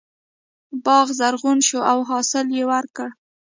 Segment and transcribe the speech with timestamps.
[0.85, 3.09] باغ زرغون شو او حاصل یې ورکړ.